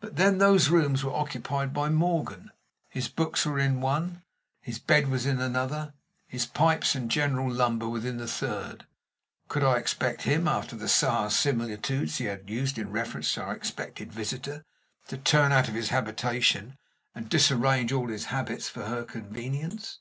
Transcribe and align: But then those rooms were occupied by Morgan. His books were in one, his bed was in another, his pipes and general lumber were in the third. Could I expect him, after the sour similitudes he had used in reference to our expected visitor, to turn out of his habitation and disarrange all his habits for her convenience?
But 0.00 0.16
then 0.16 0.38
those 0.38 0.70
rooms 0.70 1.04
were 1.04 1.14
occupied 1.14 1.74
by 1.74 1.90
Morgan. 1.90 2.52
His 2.88 3.06
books 3.08 3.44
were 3.44 3.58
in 3.58 3.82
one, 3.82 4.22
his 4.62 4.78
bed 4.78 5.08
was 5.08 5.26
in 5.26 5.40
another, 5.42 5.92
his 6.26 6.46
pipes 6.46 6.94
and 6.94 7.10
general 7.10 7.50
lumber 7.52 7.86
were 7.86 7.98
in 7.98 8.16
the 8.16 8.26
third. 8.26 8.86
Could 9.48 9.62
I 9.62 9.76
expect 9.76 10.22
him, 10.22 10.48
after 10.48 10.74
the 10.74 10.88
sour 10.88 11.28
similitudes 11.28 12.16
he 12.16 12.24
had 12.24 12.48
used 12.48 12.78
in 12.78 12.90
reference 12.90 13.34
to 13.34 13.42
our 13.42 13.54
expected 13.54 14.10
visitor, 14.10 14.64
to 15.08 15.18
turn 15.18 15.52
out 15.52 15.68
of 15.68 15.74
his 15.74 15.90
habitation 15.90 16.78
and 17.14 17.28
disarrange 17.28 17.92
all 17.92 18.08
his 18.08 18.26
habits 18.32 18.70
for 18.70 18.84
her 18.84 19.04
convenience? 19.04 19.98